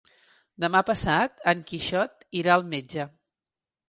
Demà 0.63 0.79
passat 0.87 1.43
en 1.51 1.61
Quixot 1.71 2.25
irà 2.39 2.55
al 2.57 2.65
metge. 2.73 3.07